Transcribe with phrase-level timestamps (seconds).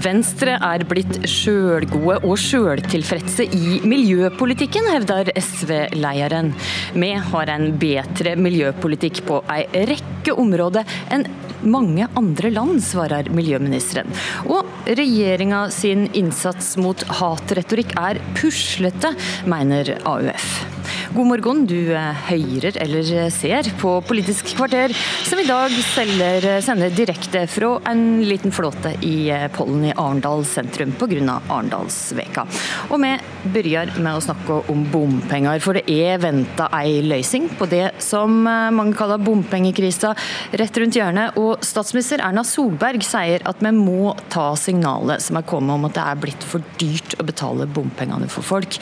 [0.00, 6.54] Venstre er blitt sjølgode og sjøltilfredse i miljøpolitikken, hevder SV-lederen.
[6.96, 11.28] Vi har en bedre miljøpolitikk på ei rekke områder enn
[11.60, 14.08] mange andre land, svarer miljøministeren.
[14.48, 19.12] Og regjeringa sin innsats mot hatretorikk er puslete,
[19.44, 20.79] mener AUF.
[21.10, 21.90] God morgen, du
[22.28, 24.92] høyrer eller ser på Politisk kvarter,
[25.26, 29.26] som i dag selger, sender direkte fra en liten flåte i
[29.56, 31.40] Pollen i Arendal sentrum pga.
[31.50, 32.44] Arendalsveka.
[32.94, 33.10] Og vi
[33.50, 38.44] begynner med å snakke om bompenger, for det er venta ei løsning på det som
[38.46, 40.12] mange kaller bompengekrisa
[40.62, 41.34] rett rundt hjørnet.
[41.42, 45.98] Og statsminister Erna Solberg sier at vi må ta signalet som er kommet om at
[45.98, 48.78] det er blitt for dyrt å betale bompengene for folk.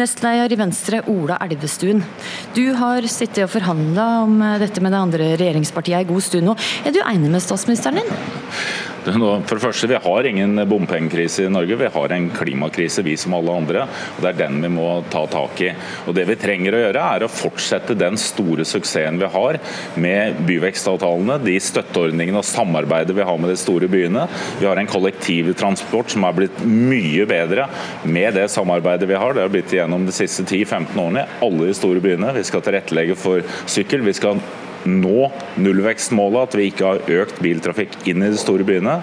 [0.00, 1.65] Nestleder i Venstre, Ola Elvestuen.
[2.56, 6.56] Du har sittet og forhandla om dette med det andre regjeringspartiet en god stund nå.
[6.86, 8.12] Er du enig med statsministeren din?
[9.06, 13.34] For det første, Vi har ingen bompengekrise i Norge, vi har en klimakrise, vi som
[13.34, 13.82] alle andre.
[14.16, 15.72] og Det er den vi må ta tak i.
[16.06, 19.58] Og Det vi trenger å gjøre, er å fortsette den store suksessen vi har
[19.96, 24.28] med byvekstavtalene, de støtteordningene og samarbeidet vi har med de store byene.
[24.58, 27.68] Vi har en kollektivtransport som er blitt mye bedre
[28.04, 29.34] med det samarbeidet vi har.
[29.34, 32.34] Det har blitt gjennom de siste 10-15 årene i alle de store byene.
[32.34, 34.02] Vi skal tilrettelegge for sykkel.
[34.02, 34.40] vi skal
[34.90, 35.30] nå
[35.62, 38.98] nullvekstmålet, at vi ikke har økt biltrafikk inn i de store byene.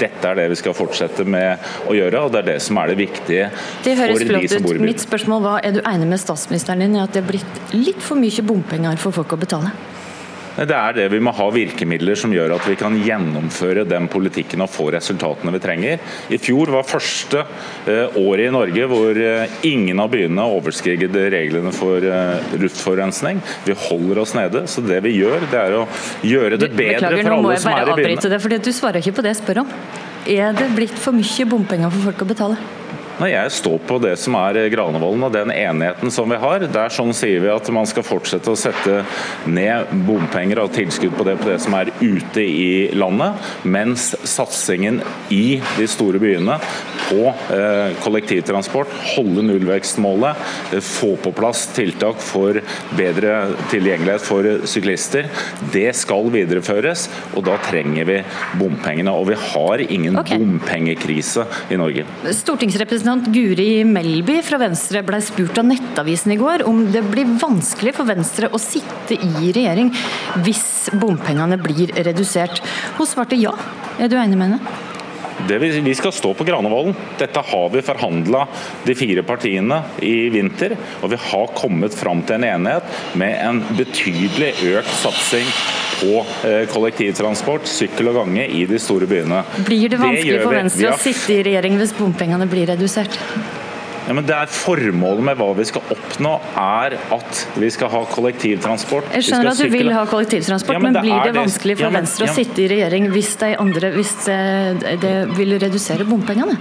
[0.00, 2.92] Dette er det vi skal fortsette med å gjøre, og det er det som er
[2.92, 3.50] det viktige
[3.84, 4.88] det for de som bor i byen.
[4.90, 8.02] Mitt spørsmål var, Er du enig med statsministeren din i at det er blitt litt
[8.02, 9.72] for mye bompenger for folk å betale?
[10.56, 14.64] Det er det vi må ha virkemidler som gjør at vi kan gjennomføre den politikken
[14.64, 16.00] og få resultatene vi trenger.
[16.32, 17.42] I fjor var første
[18.16, 19.20] året i Norge hvor
[19.68, 22.04] ingen av byene overskriget reglene for
[22.56, 23.42] luftforurensning.
[23.66, 24.64] Vi holder oss nede.
[24.70, 25.84] Så det vi gjør, det er å
[26.24, 28.00] gjøre det bedre Beklager, for alle som er i byene.
[28.00, 29.76] avbryte det, for du svarer ikke på det jeg spør om.
[30.26, 32.85] Er det blitt for mye bompenger for folk å betale?
[33.16, 36.66] Nei, Jeg står på det som er Granavolden og den enigheten som vi har.
[36.68, 38.98] Der sånn sier vi at man skal fortsette å sette
[39.48, 45.00] ned bompenger og tilskudd på det, på det som er ute i landet, mens satsingen
[45.32, 46.58] i de store byene
[47.06, 47.22] på
[47.54, 50.44] eh, kollektivtransport, holde nullvekstmålet,
[50.76, 52.60] eh, få på plass tiltak for
[52.98, 53.38] bedre
[53.72, 55.30] tilgjengelighet for syklister,
[55.72, 57.06] det skal videreføres.
[57.32, 58.20] Og da trenger vi
[58.60, 59.16] bompengene.
[59.16, 60.36] Og vi har ingen okay.
[60.36, 62.04] bompengekrise i Norge.
[62.44, 67.92] Stortingsrepresentant Guri Melby fra Venstre ble spurt av Nettavisen i går om det blir vanskelig
[67.94, 69.92] for Venstre å sitte i regjering
[70.42, 72.58] hvis bompengene blir redusert.
[72.98, 73.54] Hun svarte ja.
[74.02, 74.82] Er du enig med henne?
[75.46, 76.96] Det vi, vi skal stå på Granavolden.
[77.20, 78.42] Dette har vi forhandla
[78.88, 80.74] de fire partiene i vinter.
[81.04, 85.46] Og vi har kommet fram til en enighet med en betydelig økt satsing
[86.00, 89.42] på eh, kollektivtransport, sykkel og gange i de store byene.
[89.66, 93.18] Blir det vanskelig det for Venstre å sitte i regjering hvis bompengene blir redusert?
[94.06, 98.02] Ja, men det er Formålet med hva vi skal oppnå, er at vi skal ha
[98.06, 99.08] kollektivtransport.
[99.16, 101.90] Jeg skjønner at du vil ha kollektivtransport, Ja, men, det blir det vanskelig for Ja,
[101.90, 106.06] men- Venstre å ja, sitte i regjering hvis, det, andre, hvis eh, det vil redusere
[106.06, 106.54] bompengene?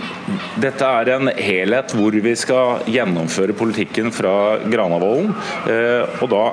[0.59, 5.35] Dette er en helhet hvor vi skal gjennomføre politikken fra Granavolden.
[5.69, 6.43] eh, Og da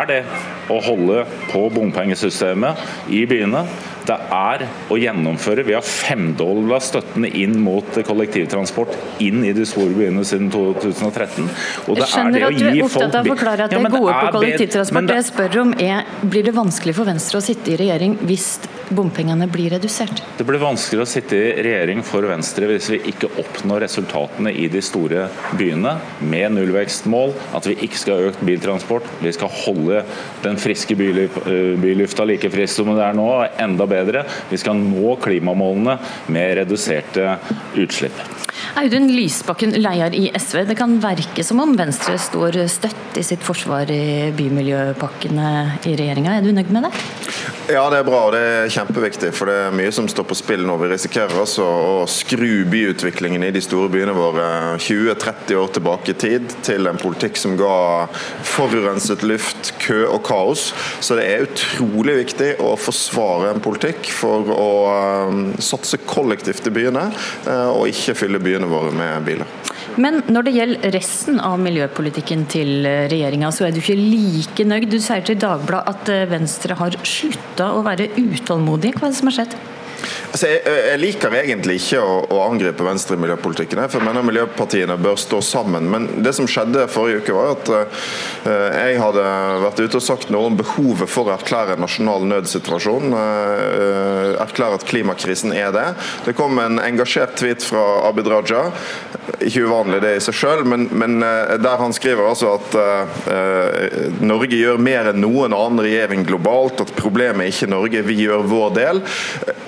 [0.00, 0.24] er det
[0.70, 2.76] å holde på bompengesystemet
[3.10, 3.64] i byene.
[4.10, 9.94] Det er å gjennomføre Vi har femdobla støttene inn mot kollektivtransport inn i de store
[9.94, 11.46] byene siden 2013.
[11.86, 13.86] Og det Jeg skjønner det at du er opptatt av å forklare at Ja, det
[13.86, 15.06] er gode på det er på kollektivtransport.
[15.06, 18.18] Det det- jeg spør om er, Blir det vanskelig for Venstre å sitte i regjering
[18.26, 18.58] hvis
[18.94, 20.22] bompengene blir redusert?
[20.38, 24.66] Det blir vanskeligere å sitte i regjering for Venstre hvis vi ikke oppnår resultatene i
[24.72, 25.28] de store
[25.58, 30.04] byene med nullvekstmål, at vi ikke skal ha økt biltransport, vi skal holde
[30.44, 33.28] den friske eh, bylufta like frisk som det er nå,
[33.62, 34.24] enda bedre.
[34.50, 35.98] Vi skal nå klimamålene
[36.32, 37.36] med reduserte
[37.78, 38.49] utslipp.
[38.80, 40.64] Audun Lysbakken, leder i SV.
[40.68, 45.50] Det kan verke som om Venstre står støtt i sitt forsvar i bymiljøpakkene
[45.84, 46.36] i regjeringa.
[46.38, 46.92] Er du nøyd med det?
[47.70, 49.30] Ja, det er bra, og det er kjempeviktig.
[49.36, 50.74] For det er mye som står på spill nå.
[50.80, 54.46] Vi risikerer altså å skru byutviklingen i de store byene våre
[54.82, 58.08] 20-30 år tilbake i tid til en politikk som ga
[58.46, 60.70] forurenset luft, kø og kaos.
[60.98, 64.70] Så det er utrolig viktig å forsvare en politikk for å
[65.30, 67.06] um, satse kollektivt i byene,
[67.46, 69.56] uh, og ikke fylle byene våre med biler.
[70.00, 74.88] Men når det gjelder resten av miljøpolitikken til regjeringa, så er du ikke like nøyd.
[74.92, 78.94] Du sier til Dagbladet at Venstre har slutta å være utålmodig.
[78.96, 79.58] Hva er det som har skjedd?
[80.30, 84.26] Altså, jeg, jeg, liker egentlig ikke å, å, angripe Venstre i miljøpolitikken, for jeg mener
[84.26, 85.88] miljøpartiene bør stå sammen.
[85.90, 88.04] Men det som skjedde forrige uke, var at uh,
[88.46, 89.26] jeg hadde
[89.66, 93.14] vært ute og sagt noe om behovet for å erklære en nasjonal nødsituasjon.
[93.14, 95.86] Uh, erklære at klimakrisen er det.
[96.28, 98.68] Det kom en engasjert tweet fra Abid Raja.
[99.40, 102.78] Ikke uvanlig det i seg selv, men, men uh, der han skriver altså at
[104.20, 108.46] Norge gjør mer enn noen annen regjering globalt, at problemet er ikke Norge, vi gjør
[108.50, 109.02] vår del.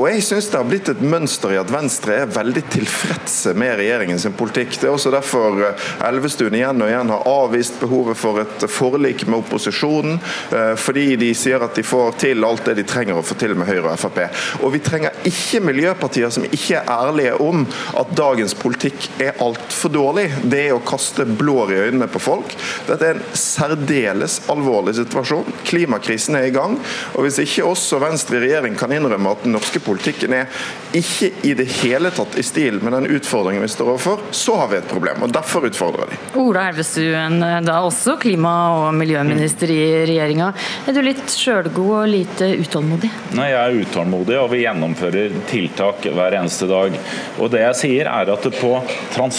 [0.02, 3.76] Og jeg synes det har blitt et mønster i at Venstre er veldig tilfredse med
[3.78, 4.75] regjeringens politikk.
[4.81, 9.26] Det er også derfor eh, Elvestuen igjen og igjen har avvist behovet for et forlik
[9.28, 10.19] med opposisjonen,
[10.52, 13.55] uh, fordi de sier at de får til alt det de trenger å få til
[13.58, 14.20] med Høyre og Frp.
[14.62, 17.66] Og vi trenger ikke miljøpartier som ikke er ærlige om
[17.98, 20.26] at dagens politikk er altfor dårlig.
[20.43, 22.54] Det er å kaste blår i øynene på folk.
[22.88, 25.49] Dette er en særdeles alvorlig situasjon.
[25.69, 26.78] Klimakrisen er i gang.
[27.14, 30.62] og Hvis ikke oss og Venstre i regjering kan innrømme at den norske politikken er
[30.96, 34.72] ikke i det hele tatt i stil med den utfordringen vi står overfor, så har
[34.72, 35.22] vi et problem.
[35.22, 36.20] og Derfor utfordrer de.
[36.40, 40.52] Ola Elvestuen, da også klima- og miljøminister i regjeringa.
[40.88, 43.10] Er du litt sjølgod og lite utålmodig?
[43.37, 46.94] Nei, Jeg er utålmodig, og vi gjennomfører tiltak hver eneste dag.
[47.38, 48.72] Og det jeg sier er at på
[49.12, 49.31] transport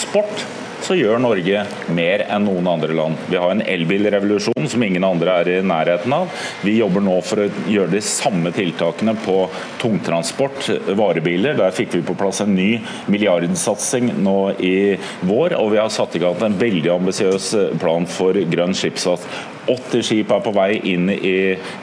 [0.84, 1.62] så gjør Norge
[1.96, 3.20] mer enn noen andre land.
[3.30, 6.28] Vi har en elbilrevolusjon som ingen andre er i nærheten av.
[6.64, 9.38] Vi jobber nå for å gjøre de samme tiltakene på
[9.80, 10.68] tungtransport,
[10.98, 11.56] varebiler.
[11.56, 12.76] Der fikk vi på plass en ny
[13.08, 14.76] milliardsatsing nå i
[15.24, 17.50] vår, og vi har satt i gang en veldig ambisiøs
[17.80, 19.24] plan for grønn skipsfart.
[19.70, 21.36] 80 skip er på vei inn i,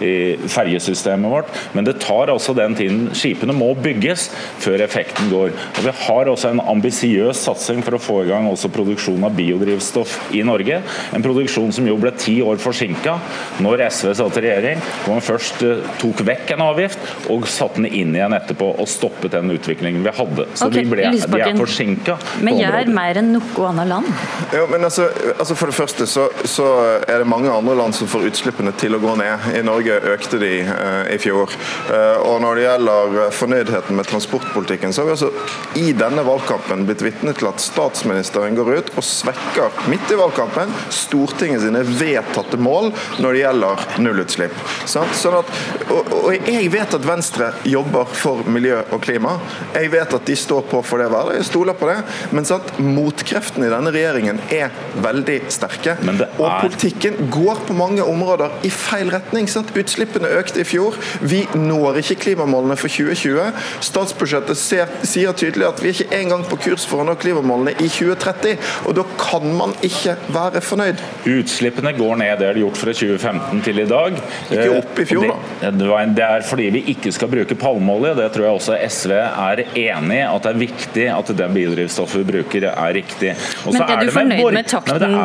[0.04, 0.14] i
[0.52, 3.04] ferjesystemet vårt, men det tar også den tiden.
[3.18, 4.30] Skipene må bygges
[4.62, 5.54] før effekten går.
[5.54, 9.36] Og Vi har også en ambisiøs satsing for å få i gang også produksjon av
[9.38, 10.82] biodrivstoff i Norge.
[11.16, 13.18] En produksjon som jo ble ti år forsinka
[13.64, 14.82] når SV satt i regjering.
[15.04, 18.90] Hvor man først uh, tok vekk en avgift og satte den inn igjen etterpå og
[18.90, 20.48] stoppet den utviklingen vi hadde.
[20.56, 22.18] Så okay, de, ble, de er forsinka.
[22.46, 24.10] Men gjør mer enn noe annet land?
[24.56, 25.08] Jo, men altså,
[25.38, 26.68] altså For det første så, så,
[27.08, 29.50] er det mange andre land som får utslippene til å gå ned.
[29.58, 31.52] I Norge økte de uh, i fjor.
[31.90, 35.32] Uh, og Når det gjelder fornøydheten med transportpolitikken, så har vi altså
[35.80, 40.72] i denne valgkampen blitt vitne til at statsministeren går ut og svekker midt i valgkampen
[40.94, 42.92] Stortinget sine vedtatte mål
[43.22, 44.58] når det gjelder nullutslipp.
[44.90, 45.52] Sånn at,
[45.88, 49.38] og, og, jeg vet at Venstre jobber for miljø og klima.
[49.76, 51.98] Jeg vet at de står på for det hver Jeg stoler på det.
[52.36, 54.74] Men sant, motkreftene i denne regjeringen er
[55.04, 55.98] veldig sterke.
[55.98, 56.24] Er...
[56.38, 59.48] Og politikken går på mange områder i feil retning.
[59.52, 59.74] Sant?
[59.78, 60.98] Utslippene økte i fjor.
[61.22, 63.52] Vi når ikke klimamålene for 2020.
[63.86, 67.76] Statsbudsjettet ser, sier tydelig at vi er ikke engang på kurs for å nå klimamålene
[67.80, 71.02] i 2030 og Da kan man ikke være fornøyd.
[71.30, 74.18] Utslippene går ned, det er det gjort fra 2015 til i dag.
[74.52, 75.30] Ikke opp i fjor,
[75.62, 75.72] da.
[76.12, 78.14] Det er fordi vi ikke skal bruke palmeolje.
[78.20, 82.22] Det tror jeg også SV er enig i, at det er viktig at den biodrivstoffet
[82.22, 83.34] vi bruker er riktig.
[83.64, 85.18] Også Men er, er du fornøyd med takten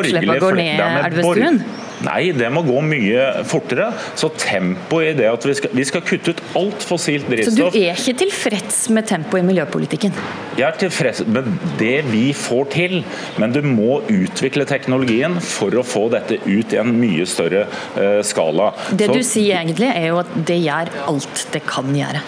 [0.00, 1.60] utslippene går ned, Elvestuen?
[2.04, 3.88] Nei, det må gå mye fortere.
[4.18, 7.78] Så tempoet i det at vi skal, vi skal kutte ut alt fossilt drivstoff Så
[7.78, 10.16] du er ikke tilfreds med tempoet i miljøpolitikken?
[10.58, 11.48] Jeg er tilfreds med
[11.80, 12.98] det vi får til,
[13.40, 17.66] men du må utvikle teknologien for å få dette ut i en mye større
[17.96, 18.72] uh, skala.
[18.92, 22.24] Det Så, du sier egentlig er jo at det gjør alt det kan gjøre.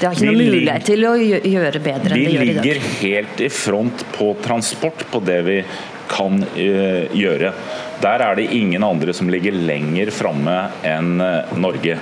[0.00, 2.64] Det har ikke noen mulighet til å gjøre bedre enn det gjør i dag.
[2.64, 5.62] Vi ligger helt i front på transport på det vi
[6.10, 7.52] kan uh, gjøre.
[8.00, 10.56] Der er det ingen andre som ligger lenger framme
[10.86, 11.98] enn eh, Norge.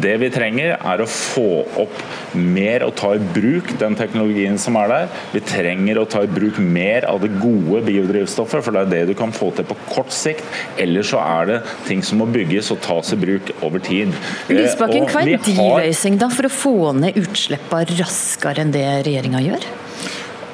[0.00, 4.78] Det vi trenger, er å få opp mer og ta i bruk den teknologien som
[4.78, 5.08] er der.
[5.34, 9.02] Vi trenger å ta i bruk mer av det gode biodrivstoffet, for det er det
[9.10, 10.46] du kan få til på kort sikt.
[10.78, 14.14] Ellers så er det ting som må bygges og tas i bruk over tid.
[14.52, 19.42] Lysbakken, hva er din løsning da for å få ned utslippene raskere enn det regjeringa
[19.50, 19.70] gjør?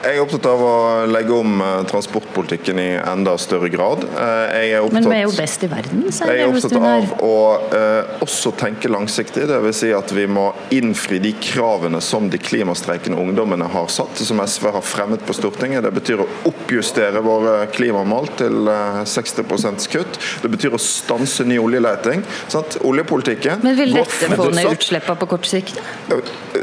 [0.05, 0.75] Jeg er opptatt av å
[1.09, 4.05] legge om eh, transportpolitikken i enda større grad.
[4.05, 7.39] Eh, opptatt, Men vi er jo best i verden, sier Jeg er opptatt av å
[7.73, 9.47] uh, også tenke langsiktig.
[9.51, 9.81] Dvs.
[9.81, 14.71] Si at vi må innfri de kravene som de klimastreikende ungdommene har satt, som SV
[14.77, 15.85] har fremmet på Stortinget.
[15.85, 18.71] Det betyr å oppjustere våre klimamål til
[19.05, 20.21] 60 kutt.
[20.43, 22.25] Det betyr å stanse ny oljeleting.
[22.53, 22.79] Sant?
[22.87, 25.81] Oljepolitikken Men Vil dette få ned utslippene på kort sikt?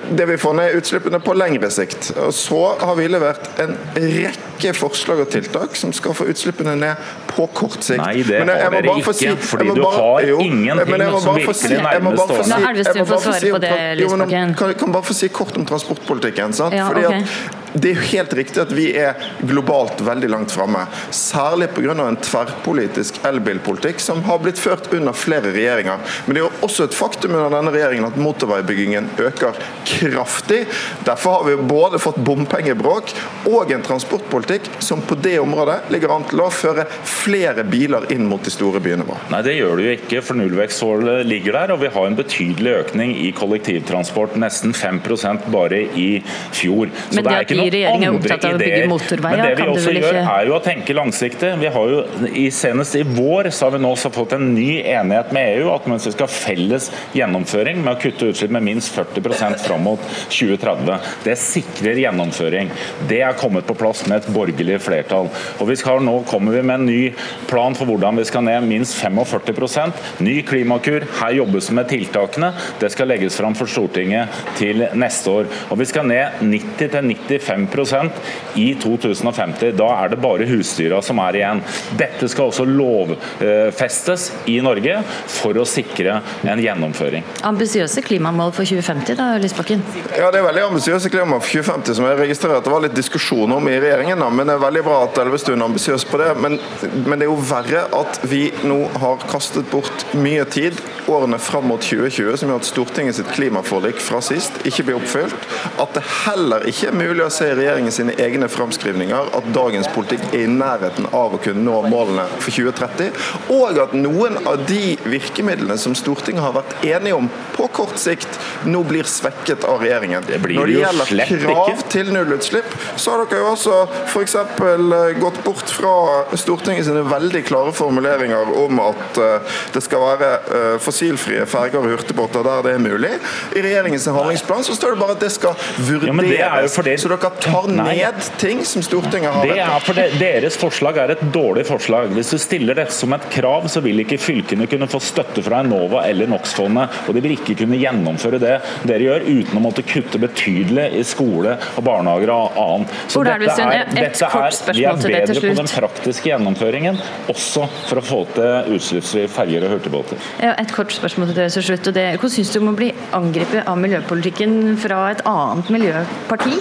[0.09, 2.11] Det vil få ned utslippene på lengre sikt.
[2.33, 6.95] Så har vi levert vært en rekke forslag og tiltak som skal få utslippene ned
[7.29, 8.01] på kort sikt.
[8.01, 12.23] Nei, det har dere ikke, si, fordi du har jo, ingenting som virkelig si, nærmest
[12.23, 14.55] står si, Elvestuen får svare på det, Lysbakken.
[14.59, 16.53] Kan, kan bare få si kort om transportpolitikken.
[16.53, 16.77] Sant?
[16.77, 17.25] Ja, fordi okay.
[17.25, 19.17] at det er jo helt riktig at vi er
[19.49, 20.83] globalt veldig langt framme.
[21.09, 21.95] Særlig pga.
[22.03, 25.97] en tverrpolitisk elbilpolitikk som har blitt ført under flere regjeringer.
[26.25, 29.57] Men det er jo også et faktum under denne regjeringen at motorveibyggingen øker
[29.89, 30.67] kraftig.
[31.07, 33.15] Derfor har vi både fått bompengebråk
[33.49, 34.42] og en transportpolitikk
[34.83, 38.81] som på det området ligger an til å føre flere biler inn mot de store
[38.83, 39.21] byene våre.
[39.33, 41.73] Nei, det gjør det jo ikke, for nullvekstmålet ligger der.
[41.75, 46.09] Og vi har en betydelig økning i kollektivtransport, nesten 5% bare i
[46.55, 46.91] fjor.
[47.09, 48.87] Så Men det, det er ikke noen andre ideer.
[49.23, 49.23] er.
[49.23, 51.53] Men det vi også gjør, er jo å tenke langsiktig.
[51.63, 55.31] Vi har jo, i, Senest i vår så har vi nå fått en ny enighet
[55.35, 58.93] med EU at mens vi skal ha felles gjennomføring med å kutte utslipp med minst
[58.95, 61.09] 40% fram mot 2030.
[61.25, 62.71] Det sikrer gjennomføring.
[63.09, 65.29] Det er kommet på plass med et borgerlig flertall.
[65.59, 67.13] Og vi skal, Nå kommer vi med en ny
[67.47, 71.05] plan for hvordan vi skal ned minst 45% Ny klimakur.
[71.19, 72.51] Her jobbes det med tiltakene.
[72.79, 75.49] Det skal legges fram for Stortinget til neste år.
[75.71, 78.09] Og vi skal ned 90-95 5
[78.55, 79.71] i 2050.
[79.77, 81.61] Da er det bare husdyra som er igjen.
[81.99, 84.99] Dette skal også lovfestes i Norge
[85.31, 87.25] for å sikre en gjennomføring.
[87.47, 89.83] Ambisiøse klimamål for 2050 da, Lysbakken?
[90.17, 92.97] Ja, det er veldig ambisiøse klimamål for 2050 som jeg registrerer at det var litt
[92.97, 94.22] diskusjon om i regjeringen.
[94.23, 94.29] Da.
[94.31, 96.31] Men det er veldig bra at Elvestuen er ambisiøs på det.
[96.39, 96.57] Men,
[97.05, 100.79] men det er jo verre at vi nå har kastet bort mye tid
[101.11, 105.47] årene fram mot 2020, som gjør at Stortinget sitt klimaforlik fra sist ikke blir oppfylt.
[105.81, 109.89] At det heller ikke er mulig å se i regjeringen sine egne framskrivninger at dagens
[109.95, 113.11] politikk er i nærheten av å kunne nå målene for 2030.
[113.55, 118.39] Og at noen av de virkemidlene som Stortinget har vært enige om på kort sikt,
[118.67, 120.23] nå blir svekket av regjeringen.
[120.27, 123.77] Det Når det gjelder krav til nullutslipp, så har dere jo også
[124.13, 124.35] f.eks.
[124.35, 130.29] Eh, gått bort fra Stortinget sine veldig klare formuleringer om at eh, det skal være
[130.57, 133.11] eh, fossilfrie ferger og hurtigbåter der det er mulig.
[133.57, 135.57] I regjeringens handlingsplan så står det bare at det skal
[135.89, 136.77] vurderes.
[136.77, 140.97] Ja, det så dere tar ned ting som Stortinget har det er fordi Deres forslag
[141.01, 142.11] er et dårlig forslag.
[142.15, 145.63] Hvis du stiller dette som et krav, så vil ikke fylkene kunne få støtte fra
[145.63, 147.01] Enova eller NOx-fondet.
[147.07, 148.55] Og de vil ikke kunne gjennomføre det
[148.87, 152.95] dere gjør, uten å måtte kutte betydelig i skole og barnehager og annet.
[153.11, 154.69] Så dette er, dette slutt.
[154.75, 156.99] vi er bedre på den praktiske gjennomføringen,
[157.31, 160.29] også for å få til utslippsfrie ferger og hurtigbåter.
[160.43, 161.93] Ja, et kort spørsmål til dere til slutt.
[161.95, 166.59] det, Hvordan syns du om å bli angrepet av miljøpolitikken fra et annet miljøparti?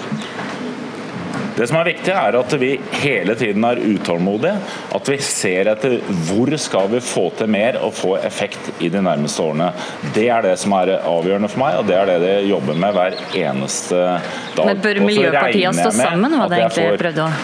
[1.57, 2.71] Det som er viktig, er at vi
[3.03, 4.55] hele tiden er utålmodige.
[4.97, 9.03] At vi ser etter hvor skal vi få til mer og få effekt i de
[9.05, 9.71] nærmeste årene.
[10.17, 12.97] Det er det som er avgjørende for meg, og det er det de jobber med
[12.97, 14.05] hver eneste
[14.57, 14.67] dag.
[14.67, 17.35] Men bør miljøpartiene stå sammen, var det egentlig jeg prøvde å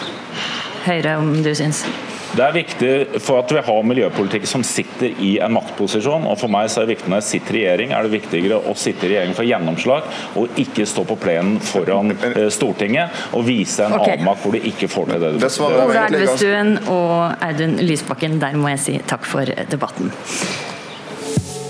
[0.89, 1.85] høre om du syns?
[2.29, 6.27] Det er viktig for at vi har miljøpolitikk som sitter i en maktposisjon.
[6.29, 8.61] og For meg så er det viktig når jeg sitter i regjering, er det viktigere
[8.61, 10.09] å sitte i regjering for gjennomslag,
[10.41, 14.19] og ikke stå på plenen foran eh, Stortinget og vise en okay.
[14.19, 15.61] avmakt hvor du ikke får til det du vil.
[15.69, 20.13] Ola Elvestuen og Audun Lysbakken, der må jeg si takk for debatten.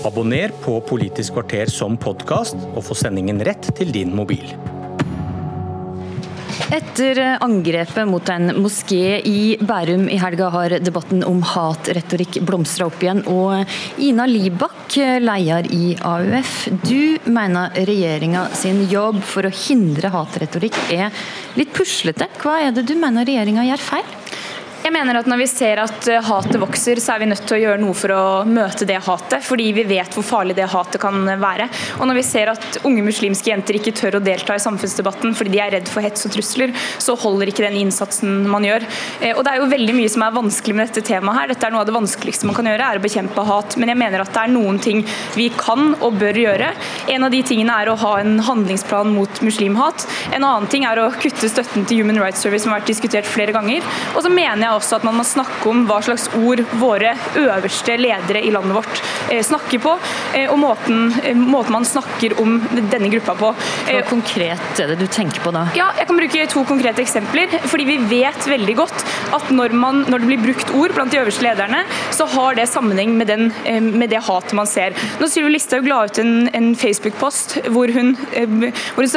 [0.07, 4.47] Abonner på Politisk kvarter som podkast, og få sendingen rett til din mobil.
[6.69, 13.01] Etter angrepet mot en moské i Bærum i helga har debatten om hatretorikk blomstra opp
[13.01, 13.23] igjen.
[13.25, 13.65] Og
[14.05, 16.53] Ina Libak, leder i AUF,
[16.85, 21.09] du mener regjeringa sin jobb for å hindre hatretorikk er
[21.57, 22.29] litt puslete.
[22.37, 24.18] Hva er det du mener regjeringa gjør feil?
[24.79, 27.57] Jeg mener at Når vi ser at eh, hatet vokser, så er vi nødt til
[27.57, 29.43] å gjøre noe for å møte det hatet.
[29.43, 31.67] Fordi vi vet hvor farlig det hatet kan være.
[31.99, 35.51] Og når vi ser at unge muslimske jenter ikke tør å delta i samfunnsdebatten fordi
[35.53, 38.85] de er redd for hets og trusler, så holder ikke den innsatsen man gjør.
[39.19, 41.41] Eh, og Det er jo veldig mye som er vanskelig med dette temaet.
[41.41, 41.51] her.
[41.53, 43.77] Dette er Noe av det vanskeligste man kan gjøre, er å bekjempe hat.
[43.77, 45.03] Men jeg mener at det er noen ting
[45.35, 46.71] vi kan og bør gjøre.
[47.11, 50.07] En av de tingene er å ha en handlingsplan mot muslimhat.
[50.31, 53.27] En annen ting er å kutte støtten til Human Rights Service, som har vært diskutert
[53.27, 53.83] flere ganger.
[54.15, 57.13] Og så mener jeg jeg også at man må snakke om hva slags ord våre
[57.39, 59.95] øverste ledere i landet vårt eh, snakker på,
[60.37, 62.57] eh, og måten, eh, måten man snakker om
[62.91, 63.51] denne gruppa på.
[63.89, 65.65] Hva konkret er det du tenker på da?
[65.77, 67.59] Ja, jeg kan bruke to konkrete eksempler.
[67.69, 71.21] fordi Vi vet veldig godt at når, man, når det blir brukt ord blant de
[71.21, 71.83] øverste lederne,
[72.15, 73.49] så har det sammenheng med, den,
[73.97, 74.93] med det hatet man ser.
[75.19, 79.09] Nå Sylvi Listhaug la ut en, en Facebook-post hvor, hvor,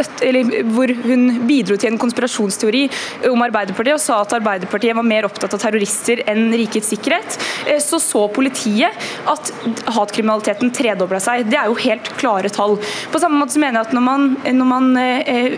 [0.73, 2.85] hvor hun bidro til en konspirasjonsteori
[3.31, 7.37] om Arbeiderpartiet og sa at Arbeiderpartiet var mer opptatt opptatt av terrorister enn rikets sikkerhet,
[7.83, 8.95] så så politiet
[9.31, 9.51] at
[9.97, 11.49] hatkriminaliteten tredobla seg.
[11.51, 12.77] Det er jo helt klare tall.
[13.13, 14.89] På samme måte så mener jeg at når man, når man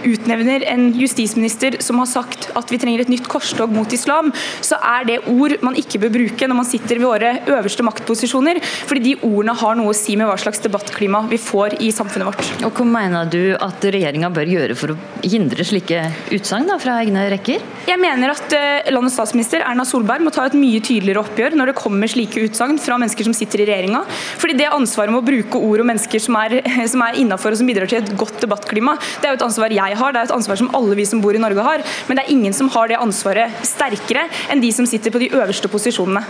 [0.09, 4.31] utnevner en justisminister som har sagt at vi trenger et nytt korstog mot islam,
[4.65, 8.61] så er det ord man ikke bør bruke når man sitter ved våre øverste maktposisjoner,
[8.89, 12.31] fordi de ordene har noe å si med hva slags debattklima vi får i samfunnet
[12.31, 12.53] vårt.
[12.65, 17.27] Og Hva mener du at regjeringa bør gjøre for å hindre slike utsagn fra egne
[17.33, 17.63] rekker?
[17.89, 18.55] Jeg mener at
[18.93, 22.79] landets statsminister Erna Solberg må ta et mye tydeligere oppgjør når det kommer slike utsagn
[22.79, 24.05] fra mennesker som sitter i regjeringa.
[24.39, 26.61] Fordi det ansvaret med å bruke ord og mennesker som er,
[26.93, 29.75] som er innafor og som bidrar til et godt debattklima, det er jo et ansvar
[29.75, 31.83] jeg har, det er et ansvar som alle vi som bor i Norge har.
[32.07, 35.33] Men det er ingen som har det ansvaret sterkere enn de som sitter på de
[35.35, 36.23] øverste posisjonene.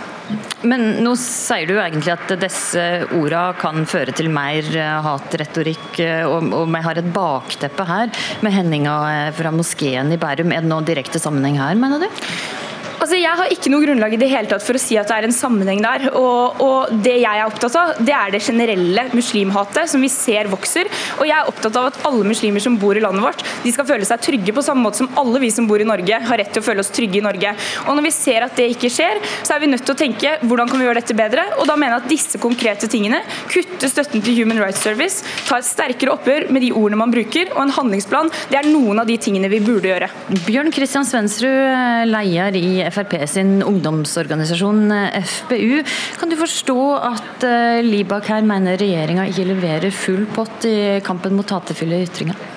[0.64, 2.82] Men nå sier du egentlig at disse
[3.12, 8.12] ordene kan føre til mer eh, hatretorikk, eh, og, vi har et bakteppe her
[8.44, 8.94] med hendinga
[9.36, 10.52] fra moskeen i Bærum.
[10.54, 12.22] Er det noen direkte sammenheng her, mener du?
[13.04, 15.16] Altså, jeg har ikke noe grunnlag i det hele tatt for å si at det
[15.18, 16.06] er en sammenheng der.
[16.16, 20.48] Og, og, Det jeg er opptatt av, det er det generelle muslimhatet som vi ser
[20.48, 20.88] vokser.
[21.18, 23.84] Og jeg er opptatt av at alle muslimer som bor i landet vårt, de skal
[23.90, 26.54] føle seg trygge på samme måte som alle vi som bor i Norge har rett
[26.54, 27.52] til å føle oss trygge i Norge.
[27.84, 30.32] Og Når vi ser at det ikke skjer, så er vi nødt til å tenke
[30.40, 31.44] hvordan kan vi gjøre dette bedre.
[31.58, 33.20] Og da mener jeg at disse konkrete tingene,
[33.52, 37.52] kutte støtten til Human Rights Service, ta et sterkere oppgjør med de ordene man bruker,
[37.52, 40.08] og en handlingsplan, det er noen av de tingene vi burde gjøre.
[40.48, 45.82] Bjørn Kristian Svensrud, leier i Frp sin ungdomsorganisasjon eh, FPU.
[46.20, 46.78] Kan du forstå
[47.10, 52.53] at eh, Libak her mener regjeringa ikke leverer full pott i kampen mot hatefulle ytringer?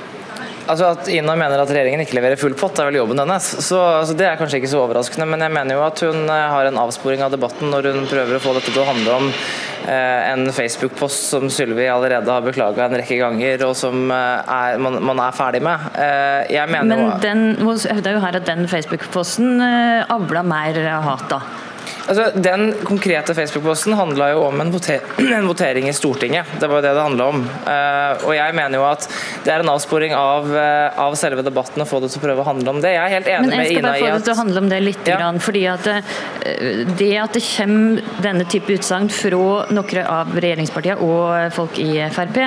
[0.67, 3.47] Altså At Ina mener at regjeringen ikke leverer full pott, er vel jobben hennes.
[3.63, 6.43] Så altså, Det er kanskje ikke så overraskende, men jeg mener jo at hun eh,
[6.53, 9.29] har en avsporing av debatten når hun prøver å få dette til å handle om
[9.29, 14.81] eh, en Facebook-post som Sylvi allerede har beklaga en rekke ganger, og som eh, er,
[14.83, 15.87] man, man, er ferdig med.
[15.95, 20.83] Eh, jeg mener men den, hun hevder jo her at den Facebook-posten eh, avla mer
[21.07, 21.41] hat, da?
[22.07, 25.03] Altså, Den konkrete Facebook-posten handla jo om en, voter
[25.37, 26.45] en, votering i Stortinget.
[26.59, 27.41] Det var jo det det handla om.
[27.67, 29.07] Uh, og jeg mener jo at
[29.43, 32.45] det er en avsporing av, uh, av, selve debatten å få det til å prøve
[32.45, 32.93] å handle om det.
[32.95, 34.35] Jeg er helt enig med Ina i at Men jeg skal bare få det til
[34.35, 35.01] å handle om det litt.
[35.03, 35.17] Ja.
[35.19, 36.15] Grann, fordi at uh,
[37.01, 42.39] det at det kommer denne type utsagn fra noen av regjeringspartiene og folk i Frp,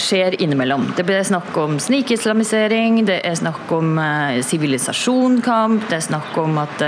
[0.00, 0.88] skjer innimellom.
[0.96, 3.98] Det blir snakk om snikislamisering, det er snakk om
[4.46, 6.84] sivilisasjonkamp, det er snakk om at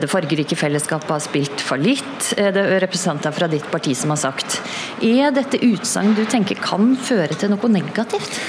[0.00, 2.32] det fargerike fellesskapet har spilt fallitt.
[2.38, 4.60] Det er representanter fra ditt parti som har sagt.
[5.04, 8.40] Er dette utsagn du tenker kan føre til noe negativt?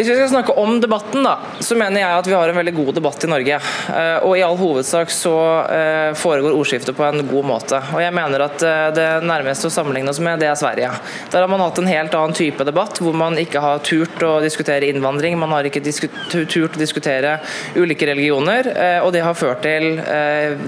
[0.00, 2.72] Hvis vi skal snakke om debatten, da, så mener jeg at vi har en veldig
[2.72, 3.56] god debatt i Norge.
[3.92, 5.32] Eh, og i all hovedsak så
[5.68, 7.76] eh, foregår ordskiftet på en god måte.
[7.92, 10.94] Og jeg mener at eh, det nærmeste å sammenligne oss med, det er Sverige.
[11.34, 14.30] Der har man hatt en helt annen type debatt, hvor man ikke har turt å
[14.40, 17.34] diskutere innvandring, man har ikke turt å diskutere
[17.76, 18.72] ulike religioner,
[19.04, 20.00] og det har ført til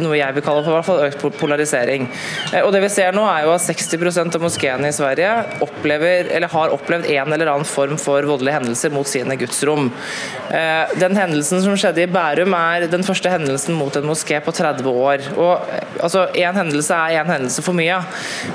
[0.03, 2.05] noe jeg vil kalle for hvert fall økt polarisering.
[2.61, 5.33] Og det vi ser nå er jo at 60% av moskeene i Sverige
[5.65, 9.91] opplever, eller har opplevd en eller annen form for voldelige hendelser mot sin sine gudsrom.
[10.51, 14.55] Eh, den hendelsen som skjedde i Bærum er den første hendelsen mot en moské på
[14.55, 15.29] 30 år.
[15.37, 18.01] Og altså, Én hendelse er én hendelse for mye,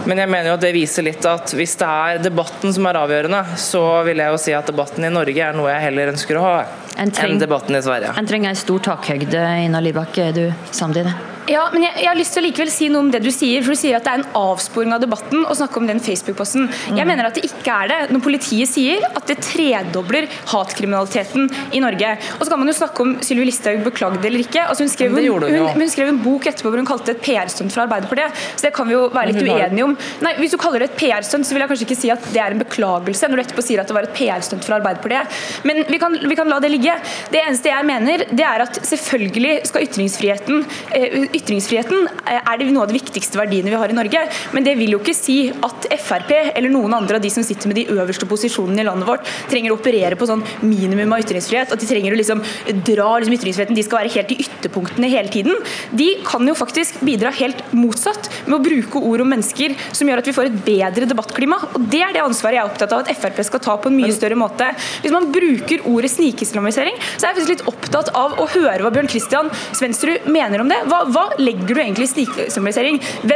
[0.05, 2.99] men jeg mener jo at det viser litt at hvis det er debatten som er
[2.99, 6.39] avgjørende, så vil jeg jo si at debatten i Norge er noe jeg heller ønsker
[6.39, 6.59] å ha
[6.97, 8.13] enn debatten i Sverige.
[8.17, 10.17] En trenger en stor takhøyde, Ina Libak.
[10.17, 11.13] Er du samtidig?
[11.47, 13.63] Ja, men jeg, jeg, har lyst til å likevel si noe om det du sier.
[13.63, 16.67] for Du sier at det er en avsporing av debatten å snakke om den Facebook-posten.
[16.67, 16.97] Mm.
[16.99, 17.99] Jeg mener at det ikke er det.
[18.11, 22.15] Når politiet sier at det tredobler hatkriminaliteten i Norge.
[22.37, 24.65] Og så kan man jo snakke om Sylvi Listhaug beklagde eller ikke.
[24.65, 27.23] Altså hun, skrev hun, hun, hun, skrev en bok etterpå hvor hun kalte det et
[27.29, 28.43] PR-stunt fra Arbeiderpartiet.
[28.57, 29.95] Så det kan vi jo være litt uenige om.
[30.25, 32.43] Nei, Hvis du kaller det et PR-stunt, så vil jeg kanskje ikke si at det
[32.43, 35.39] er en beklagelse, når du etterpå sier at det var et PR-stunt fra Arbeiderpartiet.
[35.67, 36.93] Men vi kan, vi kan, la det ligge.
[37.31, 40.63] Det eneste jeg mener, det er at selvfølgelig skal ytringsfriheten
[40.95, 44.23] eh, ytringsfriheten er det noe av de viktigste verdiene vi har i Norge.
[44.55, 47.71] Men det vil jo ikke si at Frp eller noen andre av de som sitter
[47.71, 51.73] med de øverste posisjonene i landet vårt, trenger å operere på sånn minimum av ytringsfrihet.
[51.73, 52.43] At de trenger å liksom
[52.87, 55.57] dra liksom ytringsfriheten, de skal være helt i ytterpunktene hele tiden.
[55.97, 60.23] De kan jo faktisk bidra helt motsatt med å bruke ord om mennesker som gjør
[60.23, 61.59] at vi får et bedre debattklima.
[61.73, 63.97] Og Det er det ansvaret jeg er opptatt av at Frp skal ta på en
[63.97, 64.69] mye større måte.
[65.03, 68.91] Hvis man bruker ordet snikislamisering, så er jeg faktisk litt opptatt av å høre hva
[68.93, 70.79] Bjørn Kristian Svendsrud mener om det.
[70.89, 72.25] Hva, hva legger du egentlig i?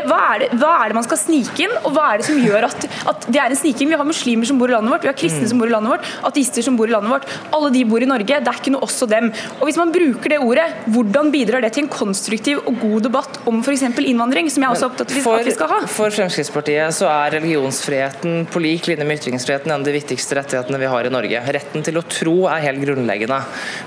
[0.08, 2.40] Hva er, det, hva er det man skal snike inn, og hva er det som
[2.40, 3.92] gjør at, at det er en sniking?
[3.92, 5.94] Vi har muslimer som bor i landet vårt, vi har kristne som bor i landet
[5.94, 7.28] vårt, ateister som bor i landet vårt.
[7.56, 8.40] Alle de bor i Norge.
[8.42, 9.32] Det er ikke noe oss og dem.
[9.60, 13.42] Og Hvis man bruker det ordet, hvordan bidrar det til en konstruktiv og god debatt
[13.50, 13.86] om f.eks.
[14.00, 15.80] innvandring, som jeg også er opptatt av at vi skal ha?
[15.92, 20.80] For Fremskrittspartiet så er religionsfriheten på lik linje med ytringsfriheten en av de viktigste rettighetene
[20.82, 21.42] vi har i Norge.
[21.58, 23.40] Retten til å tro er helt grunnleggende.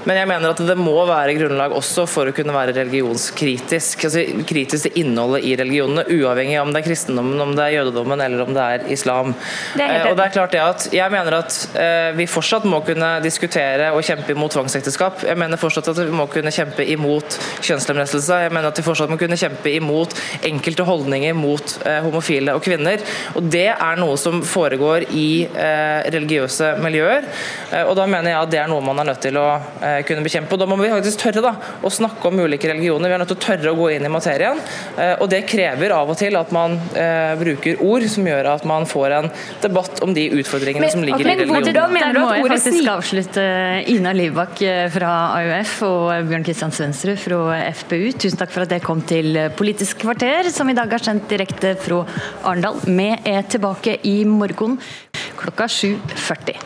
[0.08, 3.93] Men jeg mener at det må være grunnlag også for å kunne være religionskritisk.
[3.94, 7.76] Kritisk, altså kritisk til innholdet i religionene, uavhengig om det er kristendommen, om det er
[7.78, 9.34] jødedommen eller om det er islam.
[9.74, 12.64] Det er eh, og det er klart det at Jeg mener at eh, vi fortsatt
[12.68, 15.24] må kunne diskutere og kjempe imot tvangsekteskap.
[15.28, 18.40] Jeg mener fortsatt at vi må kunne kjempe imot kjønnslemlestelse.
[18.46, 22.64] Jeg mener at vi fortsatt må kunne kjempe imot enkelte holdninger mot eh, homofile og
[22.64, 23.02] kvinner.
[23.34, 27.26] Og Det er noe som foregår i religiøse miljøer.
[27.84, 29.46] Og Da mener jeg at det er noe man er nødt til å
[30.06, 30.54] kunne bekjempe.
[30.54, 31.52] og Da må vi faktisk tørre da,
[31.84, 33.08] å snakke om ulike religioner.
[33.08, 34.60] Vi er nødt til å tørre å gå inn i materien.
[34.98, 38.66] Eh, og Det krever av og til at man eh, bruker ord som gjør at
[38.68, 39.30] man får en
[39.62, 41.70] debatt om de utfordringene som ligger i religionen.
[41.74, 43.46] Da mener Der du må at jeg ordet faktisk avslutte
[43.94, 48.12] Ina Livbakk eh, fra AUF og Bjørn Kristian Svendsrud fra FPU.
[48.24, 51.74] Tusen takk for at dere kom til Politisk kvarter, som i dag er sendt direkte
[51.80, 52.04] fra
[52.44, 52.80] Arendal.
[52.84, 54.78] Vi er tilbake i morgen
[55.38, 56.56] klokka 7.40.